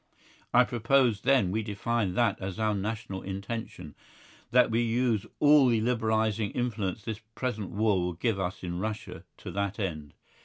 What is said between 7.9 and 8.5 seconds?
will give